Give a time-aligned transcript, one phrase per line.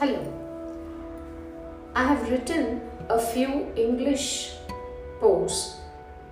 [0.00, 0.20] Hello.
[1.94, 4.54] I have written a few English
[5.20, 5.76] posts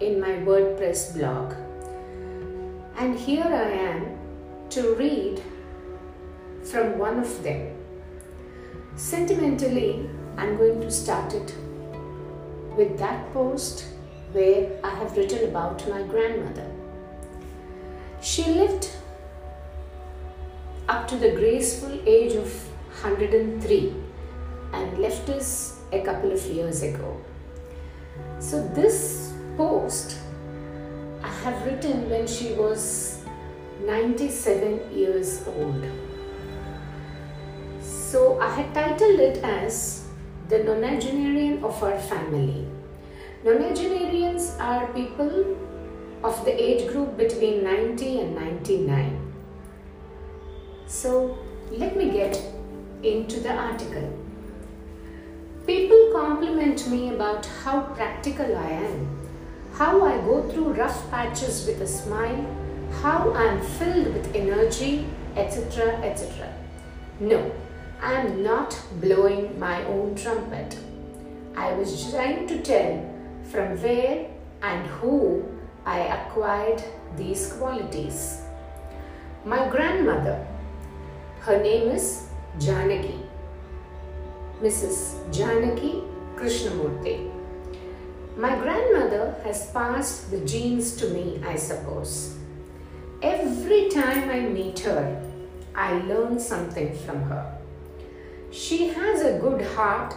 [0.00, 1.52] in my WordPress blog,
[2.96, 4.06] and here I am
[4.70, 5.42] to read
[6.62, 7.76] from one of them.
[8.96, 10.08] Sentimentally,
[10.38, 11.54] I'm going to start it
[12.74, 13.84] with that post
[14.32, 16.70] where I have written about my grandmother.
[18.22, 18.88] She lived
[20.88, 22.50] up to the graceful age of
[23.02, 23.94] 103
[24.72, 27.20] and left us a couple of years ago.
[28.40, 30.18] So, this post
[31.22, 33.24] I have written when she was
[33.84, 35.84] 97 years old.
[37.80, 40.08] So, I had titled it as
[40.48, 42.66] The Nonagenarian of Our Family.
[43.44, 45.56] Nonagenarians are people
[46.24, 49.32] of the age group between 90 and 99.
[50.86, 51.38] So,
[51.70, 52.57] let me get
[53.02, 54.12] into the article.
[55.66, 59.18] People compliment me about how practical I am,
[59.74, 62.44] how I go through rough patches with a smile,
[63.02, 65.94] how I am filled with energy, etc.
[66.02, 66.52] etc.
[67.20, 67.52] No,
[68.00, 70.78] I am not blowing my own trumpet.
[71.56, 73.14] I was trying to tell
[73.44, 74.30] from where
[74.62, 75.44] and who
[75.84, 76.82] I acquired
[77.16, 78.42] these qualities.
[79.44, 80.46] My grandmother,
[81.40, 82.27] her name is
[82.58, 83.20] Janaki,
[84.62, 85.32] Mrs.
[85.32, 86.02] Janaki
[86.36, 87.30] Krishnamurti.
[88.36, 92.36] My grandmother has passed the genes to me, I suppose.
[93.20, 95.20] Every time I meet her,
[95.74, 97.58] I learn something from her.
[98.50, 100.14] She has a good heart,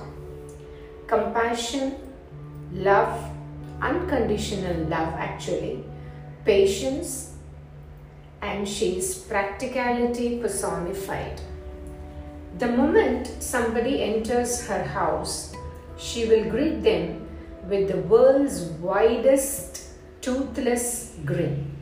[1.08, 1.96] compassion,
[2.72, 3.30] love,
[3.82, 5.84] unconditional love actually,
[6.46, 7.34] patience,
[8.42, 11.42] and she is practicality personified.
[12.57, 15.53] The moment somebody enters her house,
[15.97, 17.28] she will greet them
[17.69, 19.84] with the world's widest
[20.22, 21.75] toothless grin.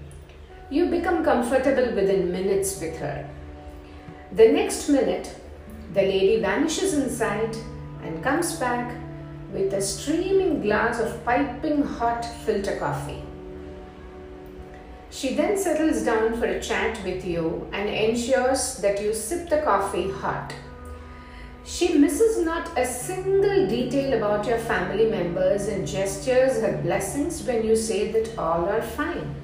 [0.69, 3.27] You become comfortable within minutes with her.
[4.33, 5.35] The next minute,
[5.93, 7.57] the lady vanishes inside
[8.03, 8.95] and comes back
[9.51, 13.23] with a streaming glass of piping hot filter coffee.
[15.11, 19.61] She then settles down for a chat with you and ensures that you sip the
[19.61, 20.53] coffee hot.
[21.65, 27.65] She misses not a single detail about your family members and gestures her blessings when
[27.65, 29.35] you say that all are fine.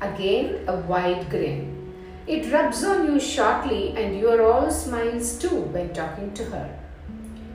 [0.00, 1.92] Again, a wide grin.
[2.26, 6.78] It rubs on you shortly, and you are all smiles too when talking to her.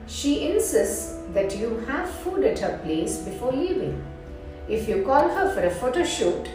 [0.06, 4.02] She insists that you have food at her place before leaving.
[4.68, 6.48] If you call her for a photo shoot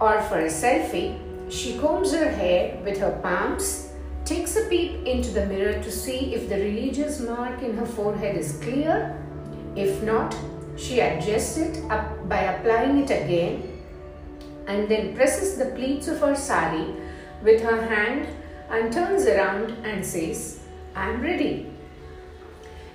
[0.00, 1.18] or for a selfie,
[1.50, 3.92] she combs her hair with her palms,
[4.24, 8.36] takes a peep into the mirror to see if the religious mark in her forehead
[8.36, 9.16] is clear.
[9.76, 10.34] If not,
[10.76, 13.70] she adjusts it up by applying it again
[14.66, 16.94] and then presses the pleats of her sari
[17.42, 18.28] with her hand
[18.70, 20.60] and turns around and says,
[20.94, 21.66] I'm ready.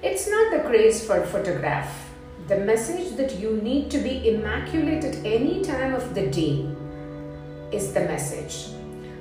[0.01, 2.09] It's not the craze for photograph,
[2.47, 6.74] the message that you need to be immaculate at any time of the day
[7.75, 8.73] is the message.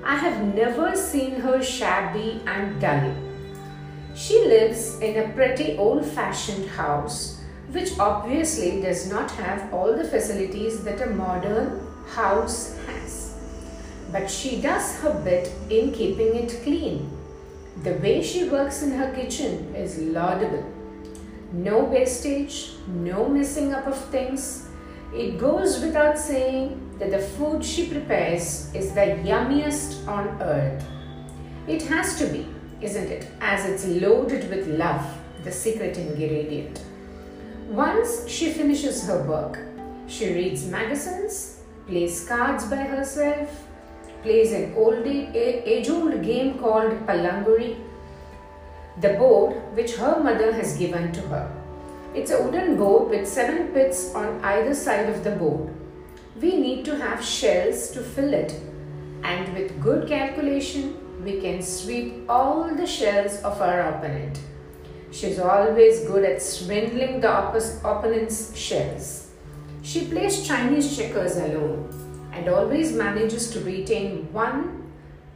[0.04, 3.12] I have never seen her shabby and dull.
[4.14, 7.40] She lives in a pretty old fashioned house,
[7.72, 11.80] which obviously does not have all the facilities that a modern
[12.14, 13.34] house has.
[14.12, 17.10] But she does her bit in keeping it clean.
[17.82, 20.64] The way she works in her kitchen is laudable.
[21.52, 24.68] No wastage, no messing up of things.
[25.14, 30.84] It goes without saying that the food she prepares is the yummiest on earth.
[31.68, 32.48] It has to be,
[32.80, 33.28] isn't it?
[33.40, 35.06] As it's loaded with love,
[35.44, 36.82] the secret ingredient.
[37.70, 39.60] Once she finishes her work,
[40.08, 43.48] she reads magazines, plays cards by herself,
[44.24, 47.76] plays an old age old game called Pallanguzhi,
[49.00, 51.63] the board which her mother has given to her.
[52.14, 55.74] It's a wooden board with seven pits on either side of the board.
[56.40, 58.52] We need to have shells to fill it,
[59.24, 60.94] and with good calculation,
[61.24, 64.38] we can sweep all the shells of our opponent.
[65.10, 67.32] She's always good at swindling the
[67.84, 69.30] opponent's shells.
[69.82, 74.92] She plays Chinese checkers alone and always manages to retain one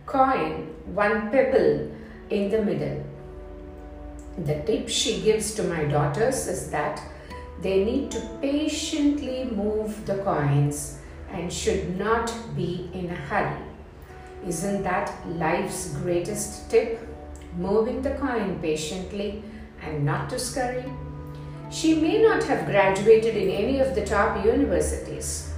[0.07, 1.91] coin, one pebble
[2.31, 3.08] in the middle.
[4.45, 7.03] The tip she gives to my daughters is that
[7.61, 10.99] they need to patiently move the coins
[11.31, 13.65] and should not be in a hurry.
[14.47, 17.09] Isn't that life's greatest tip?
[17.57, 19.43] moving the coin patiently
[19.83, 20.85] and not to scurry.
[21.71, 25.53] She may not have graduated in any of the top universities,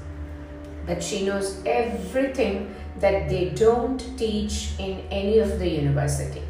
[0.86, 6.42] but she knows everything that they don't teach in any of the university.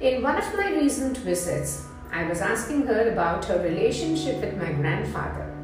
[0.00, 4.72] In one of my recent visits, I was asking her about her relationship with my
[4.72, 5.54] grandfather.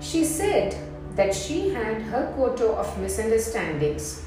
[0.00, 0.76] She said
[1.16, 4.22] that she had her quota of misunderstandings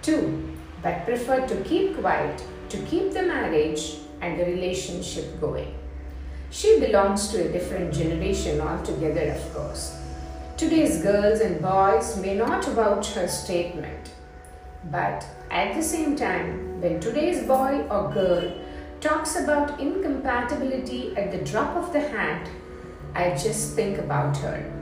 [0.00, 5.74] too, but preferred to keep quiet to keep the marriage and the relationship going.
[6.50, 10.00] She belongs to a different generation altogether, of course.
[10.56, 14.12] Today's girls and boys may not vouch her statement,
[14.90, 18.50] but at the same time, when today's boy or girl
[19.00, 22.48] talks about incompatibility at the drop of the hat,
[23.14, 24.72] I just think about her.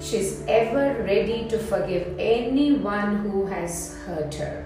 [0.00, 4.64] She's ever ready to forgive anyone who has hurt her.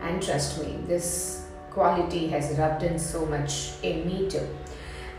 [0.00, 4.48] And trust me, this quality has rubbed in so much in me too.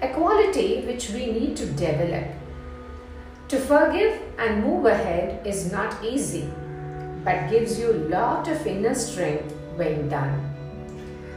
[0.02, 2.28] A quality which we need to develop.
[3.50, 6.50] To forgive and move ahead is not easy,
[7.24, 10.50] but gives you a lot of inner strength when done.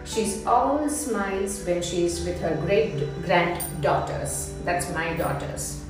[0.04, 2.92] She's all smiles when she's with her great
[3.22, 4.52] granddaughters.
[4.64, 5.82] That's my daughters.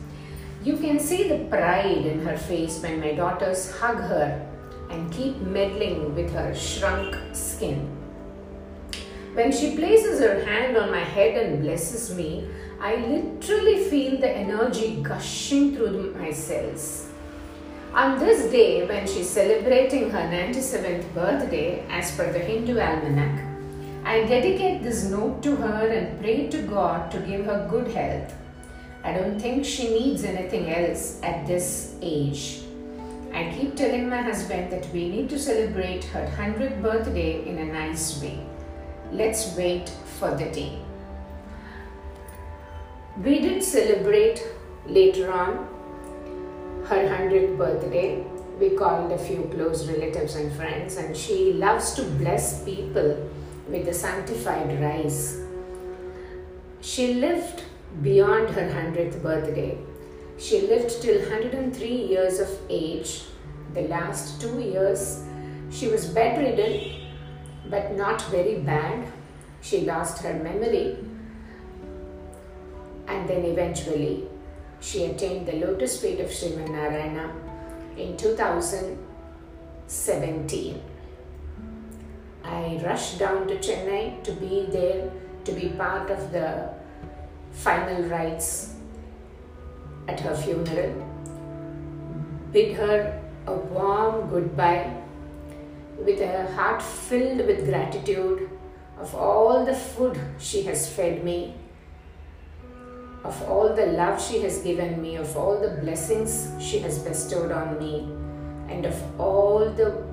[0.62, 4.46] You can see the pride in her face when my daughters hug her
[4.88, 7.90] and keep meddling with her shrunk skin.
[9.34, 12.48] When she places her hand on my head and blesses me,
[12.80, 17.10] I literally feel the energy gushing through my cells.
[17.92, 23.53] On this day, when she's celebrating her 97th birthday, as per the Hindu almanac,
[24.06, 28.34] I dedicate this note to her and pray to God to give her good health.
[29.02, 32.60] I don't think she needs anything else at this age.
[33.32, 37.64] I keep telling my husband that we need to celebrate her 100th birthday in a
[37.64, 38.46] nice way.
[39.10, 40.78] Let's wait for the day.
[43.22, 44.46] We did celebrate
[44.86, 45.66] later on
[46.88, 48.22] her 100th birthday.
[48.60, 53.30] We called a few close relatives and friends, and she loves to bless people
[53.68, 55.40] with the sanctified rice.
[56.80, 57.62] She lived
[58.02, 59.78] beyond her 100th birthday.
[60.38, 63.22] She lived till 103 years of age.
[63.72, 65.22] The last two years,
[65.70, 67.02] she was bedridden
[67.70, 69.06] but not very bad.
[69.60, 70.96] She lost her memory
[73.08, 74.24] and then eventually
[74.80, 77.34] she attained the lotus feet of Sriman Narayana
[77.96, 80.80] in 2017.
[82.44, 85.10] I rushed down to Chennai to be there
[85.44, 86.70] to be part of the
[87.52, 88.74] final rites
[90.08, 90.92] at her funeral.
[92.52, 94.94] Bid her a warm goodbye
[95.98, 98.50] with a heart filled with gratitude
[98.98, 101.54] of all the food she has fed me,
[103.24, 107.50] of all the love she has given me, of all the blessings she has bestowed
[107.50, 108.08] on me,
[108.68, 110.04] and of all the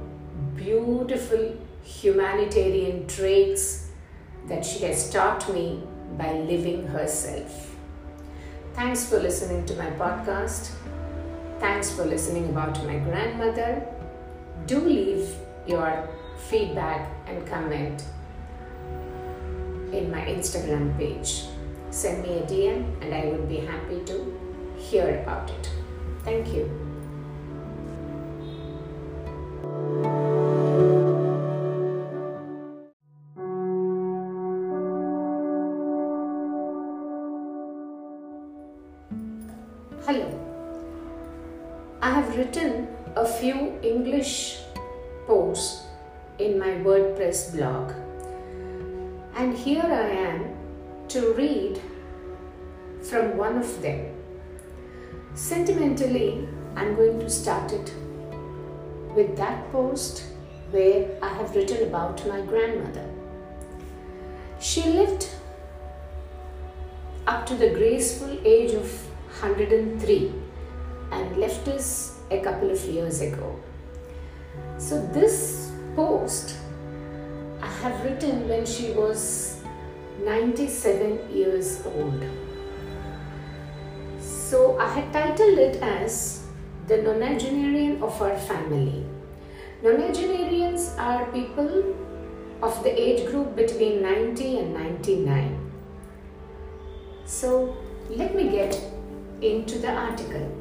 [0.56, 3.90] beautiful humanitarian traits
[4.48, 5.84] that she has taught me
[6.18, 7.76] by living herself.
[8.74, 10.72] Thanks for listening to my podcast.
[11.60, 13.86] Thanks for listening about my grandmother.
[14.66, 15.36] Do leave
[15.68, 16.10] your
[16.50, 18.04] feedback and comment
[19.92, 21.46] in my Instagram page.
[21.92, 24.40] Send me a DM and I would be happy to
[24.78, 25.70] hear about it.
[26.24, 26.81] Thank you.
[42.42, 44.62] Written a few English
[45.28, 45.84] posts
[46.40, 47.92] in my WordPress blog.
[49.36, 50.40] And here I am
[51.10, 51.80] to read
[53.10, 54.08] from one of them.
[55.36, 57.94] Sentimentally, I'm going to start it
[59.16, 60.24] with that post
[60.72, 63.08] where I have written about my grandmother.
[64.60, 65.28] She lived
[67.28, 68.90] up to the graceful age of
[69.44, 70.34] 103
[71.12, 73.60] and left us a couple of years ago.
[74.78, 76.56] So, this post
[77.62, 79.62] I have written when she was
[80.24, 82.24] 97 years old.
[84.20, 86.48] So, I had titled it as
[86.88, 89.06] The Nonagenarian of Our Family.
[89.84, 91.96] Nonagenarians are people
[92.64, 95.72] of the age group between 90 and 99.
[97.26, 97.78] So,
[98.10, 98.80] let me get
[99.42, 100.52] into the article.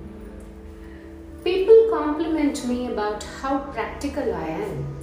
[1.90, 4.96] Compliment me about how practical I am,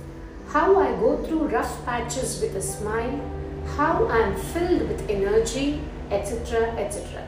[0.48, 3.20] how I go through rough patches with a smile,
[3.76, 6.72] how I am filled with energy, etc.
[6.78, 7.28] etc.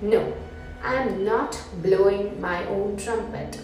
[0.00, 0.32] No,
[0.80, 3.58] I am not blowing my own trumpet.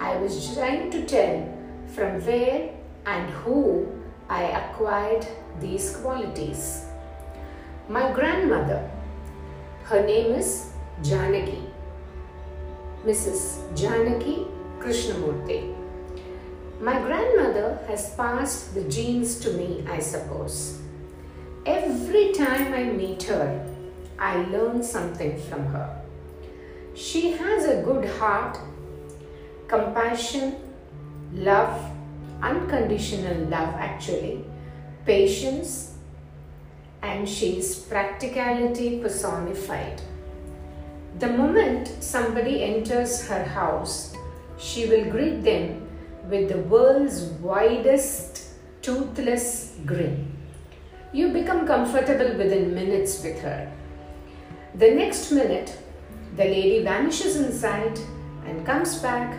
[0.00, 1.46] I was trying to tell
[1.94, 2.70] from where
[3.04, 3.86] and who
[4.30, 5.26] I acquired
[5.60, 6.86] these qualities.
[7.90, 8.90] My grandmother,
[9.84, 10.70] her name is
[11.02, 11.65] Janaki,
[13.06, 13.62] Mrs.
[13.76, 14.48] Janaki
[14.80, 15.72] Krishnamurti.
[16.80, 20.80] My grandmother has passed the genes to me, I suppose.
[21.64, 23.64] Every time I meet her,
[24.18, 26.02] I learn something from her.
[26.94, 28.58] She has a good heart,
[29.68, 30.56] compassion,
[31.32, 31.80] love,
[32.42, 34.44] unconditional love actually,
[35.04, 35.94] patience,
[37.02, 40.02] and she is practicality personified.
[41.18, 44.14] The moment somebody enters her house,
[44.58, 45.88] she will greet them
[46.28, 48.48] with the world's widest
[48.82, 50.30] toothless grin.
[51.14, 53.72] You become comfortable within minutes with her.
[54.74, 55.78] The next minute,
[56.36, 57.98] the lady vanishes inside
[58.44, 59.38] and comes back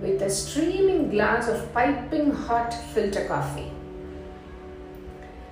[0.00, 3.70] with a streaming glass of piping hot filter coffee.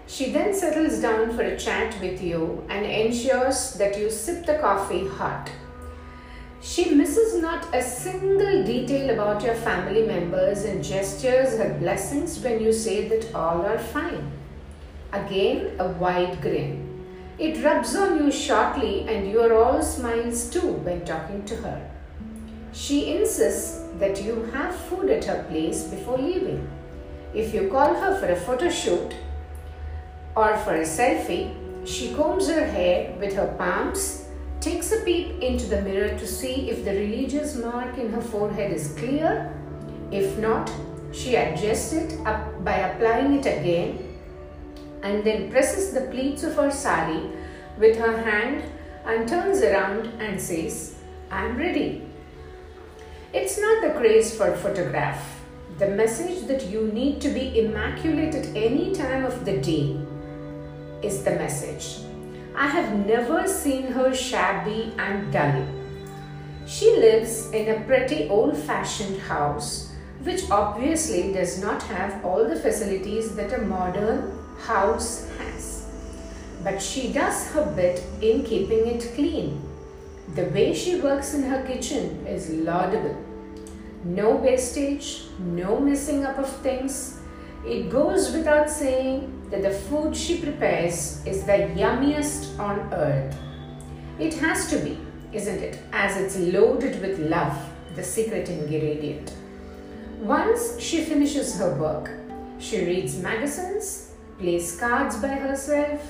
[0.08, 4.58] She then settles down for a chat with you and ensures that you sip the
[4.58, 5.48] coffee hot.
[6.62, 12.62] She misses not a single detail about your family members and gestures her blessings when
[12.62, 14.30] you say that all are fine.
[15.10, 16.86] Again, a wide grin.
[17.38, 21.90] It rubs on you shortly, and you are all smiles too when talking to her.
[22.72, 26.68] She insists that you have food at her place before leaving.
[27.32, 29.14] If you call her for a photo shoot
[30.36, 31.54] or for a selfie,
[31.86, 34.19] she combs her hair with her palms,
[34.60, 38.72] takes a peep into the mirror to see if the religious mark in her forehead
[38.72, 39.52] is clear.
[40.10, 40.70] If not,
[41.12, 44.06] she adjusts it up by applying it again
[45.02, 47.30] and then presses the pleats of her sari
[47.78, 48.62] with her hand
[49.06, 50.96] and turns around and says,
[51.30, 52.06] I am ready.
[53.32, 55.40] It's not the craze for photograph,
[55.78, 59.96] the message that you need to be immaculate at any time of the day
[61.02, 62.09] is the message.
[62.54, 65.66] I have never seen her shabby and dull.
[66.66, 69.92] She lives in a pretty old fashioned house,
[70.22, 75.86] which obviously does not have all the facilities that a modern house has.
[76.62, 79.62] But she does her bit in keeping it clean.
[80.34, 83.16] The way she works in her kitchen is laudable.
[84.04, 87.18] No wastage, no messing up of things.
[87.66, 93.36] It goes without saying that the food she prepares is the yummiest on earth.
[94.18, 94.98] It has to be,
[95.32, 95.78] isn't it?
[95.92, 97.56] As it's loaded with love,
[97.96, 99.34] the secret ingredient.
[100.20, 102.10] Once she finishes her work,
[102.58, 106.00] she reads magazines, plays cards by herself,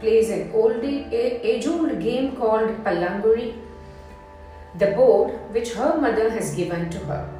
[0.00, 3.54] plays an old age-old game called Pallanguzhi,
[4.78, 7.32] the board which her mother has given to her.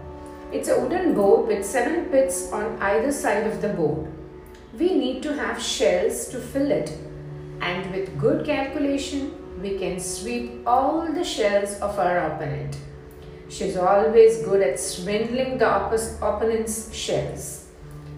[0.52, 4.06] It's a wooden board with seven pits on either side of the board.
[4.78, 6.92] We need to have shells to fill it,
[7.60, 12.76] and with good calculation, we can sweep all the shells of our opponent.
[13.48, 15.74] She's always good at swindling the
[16.20, 17.68] opponent's shells.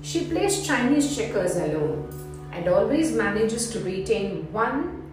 [0.03, 2.09] She plays Chinese checkers alone
[2.53, 5.13] and always manages to retain one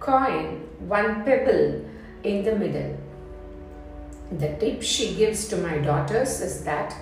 [0.00, 1.84] coin, one pebble
[2.22, 2.96] in the middle.
[4.38, 6.96] The tip she gives to my daughters is that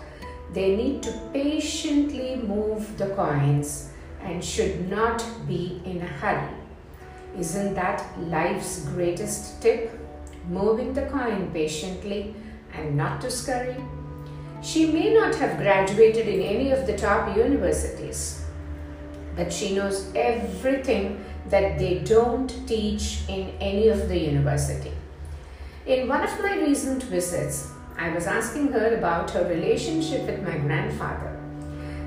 [0.55, 3.91] they need to patiently move the coins
[4.23, 6.55] and should not be in a hurry.
[7.37, 9.99] Isn't that life's greatest tip?
[10.49, 12.35] Moving the coin patiently
[12.73, 13.77] and not to scurry.
[14.63, 18.45] She may not have graduated in any of the top universities,
[19.37, 24.93] but she knows everything that they don't teach in any of the university.
[25.87, 30.59] In one of my recent visits, I was asking her about her relationship with my
[30.59, 31.39] grandfather.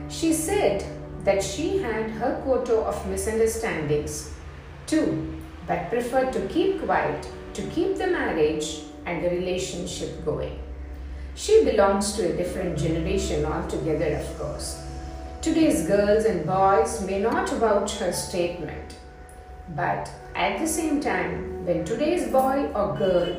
[0.09, 0.85] She said
[1.23, 4.33] that she had her quota of misunderstandings
[4.85, 10.59] too, but preferred to keep quiet to keep the marriage and the relationship going.
[11.35, 14.83] She belongs to a different generation altogether, of course.
[15.41, 18.95] Today's girls and boys may not vouch her statement,
[19.75, 23.37] but at the same time, when today's boy or girl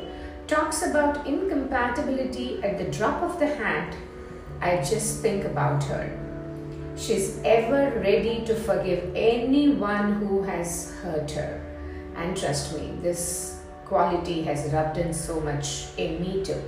[0.49, 3.95] talks about incompatibility at the drop of the hat,
[4.61, 6.09] I just think about her.
[6.97, 11.61] She's ever ready to forgive anyone who has hurt her.
[12.15, 16.61] And trust me, this quality has rubbed in so much in me too.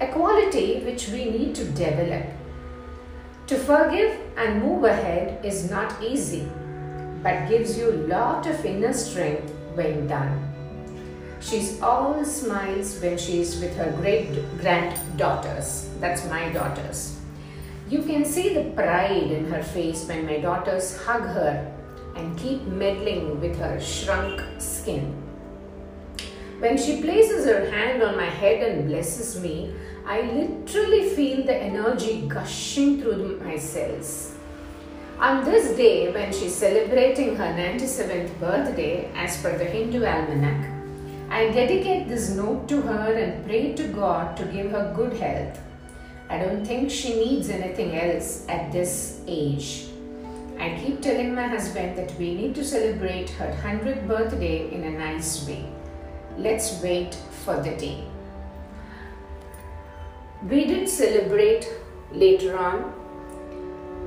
[0.00, 2.26] A quality which we need to develop.
[3.46, 6.48] To forgive and move ahead is not easy,
[7.22, 10.43] but gives you a lot of inner strength when done.
[11.44, 15.90] She's all smiles when she's with her great granddaughters.
[16.00, 17.20] That's my daughters.
[17.90, 21.70] You can see the pride in her face when my daughters hug her
[22.16, 25.22] and keep meddling with her shrunk skin.
[26.60, 29.74] When she places her hand on my head and blesses me,
[30.06, 34.34] I literally feel the energy gushing through my cells.
[35.18, 40.73] On this day, when she's celebrating her 97th birthday, as per the Hindu almanac,
[41.30, 45.58] I dedicate this note to her and pray to God to give her good health.
[46.28, 49.86] I don't think she needs anything else at this age.
[50.58, 54.90] I keep telling my husband that we need to celebrate her 100th birthday in a
[54.90, 55.64] nice way.
[56.38, 57.14] Let's wait
[57.44, 58.04] for the day.
[60.48, 61.68] We did celebrate
[62.12, 62.92] later on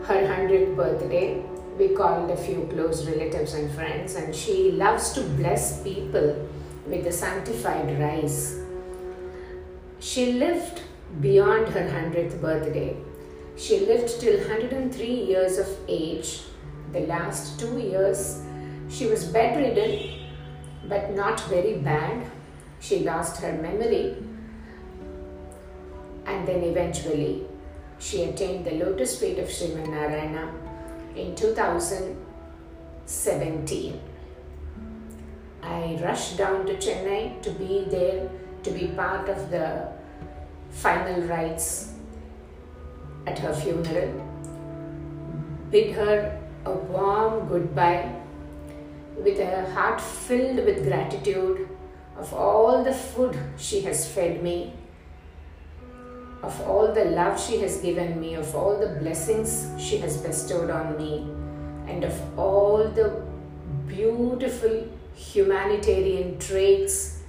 [0.05, 1.43] her 100th birthday.
[1.77, 6.47] We called a few close relatives and friends, and she loves to bless people
[6.87, 8.59] with the sanctified rice.
[9.99, 10.81] She lived
[11.21, 12.95] beyond her 100th birthday.
[13.57, 16.41] She lived till 103 years of age.
[16.93, 18.43] The last two years,
[18.89, 20.27] she was bedridden,
[20.87, 22.25] but not very bad.
[22.79, 24.15] She lost her memory,
[26.25, 27.43] and then eventually
[27.99, 30.53] she attained the lotus feet of Sriman Narayana
[31.15, 33.99] in 2017.
[35.67, 38.29] I rushed down to Chennai to be there,
[38.63, 39.89] to be part of the
[40.69, 41.93] final rites
[43.25, 44.13] at her funeral,
[45.69, 48.13] bid her a warm goodbye
[49.17, 51.67] with a heart filled with gratitude
[52.17, 54.73] of all the food she has fed me,
[56.41, 60.69] of all the love she has given me, of all the blessings she has bestowed
[60.69, 61.29] on me,
[61.87, 63.21] and of all the
[63.87, 67.21] beautiful humanitarian traits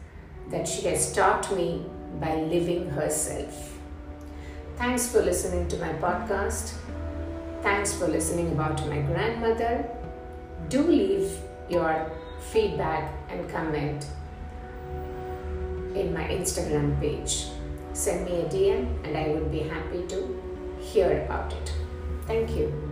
[0.50, 1.84] that she has taught me
[2.20, 3.78] by living herself.
[4.76, 6.74] Thanks for listening to my podcast.
[7.62, 9.88] Thanks for listening about my grandmother.
[10.68, 11.32] Do leave
[11.68, 12.10] your
[12.52, 14.06] feedback and comment
[15.94, 17.46] in my Instagram page.
[17.92, 20.40] Send me a DM and I would be happy to
[20.80, 21.72] hear about it.
[22.26, 22.87] Thank you.